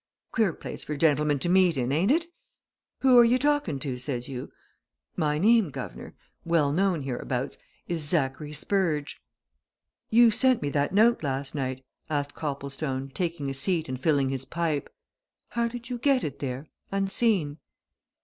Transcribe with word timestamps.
Queer 0.31 0.51
place 0.51 0.83
for 0.83 0.97
gentlemen 0.97 1.37
to 1.37 1.47
meet 1.47 1.77
in, 1.77 1.91
ain't 1.91 2.09
it? 2.09 2.25
Who 3.01 3.19
are 3.19 3.23
you 3.23 3.37
talking 3.37 3.77
to, 3.81 3.99
says 3.99 4.27
you? 4.27 4.51
My 5.15 5.37
name, 5.37 5.69
guv' 5.71 5.95
nor 5.95 6.15
well 6.43 6.71
known 6.71 7.01
hereabouts 7.03 7.59
is 7.87 8.01
Zachary 8.03 8.51
Spurge!" 8.51 9.21
"You 10.09 10.31
sent 10.31 10.63
me 10.63 10.71
that 10.71 10.91
note 10.91 11.21
last 11.21 11.53
night?" 11.53 11.85
asked 12.09 12.33
Copplestone, 12.33 13.11
taking 13.11 13.47
a 13.47 13.53
seat 13.53 13.87
and 13.87 14.01
filling 14.01 14.31
his 14.31 14.43
pipe. 14.43 14.91
"How 15.49 15.67
did 15.67 15.91
you 15.91 15.99
get 15.99 16.23
it 16.23 16.39
there 16.39 16.65
unseen?" 16.91 17.59